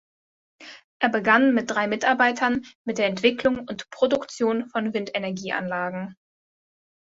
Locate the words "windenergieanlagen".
4.95-6.15